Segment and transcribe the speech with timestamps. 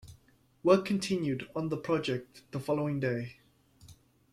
[0.63, 3.35] Work continued on the project the following day.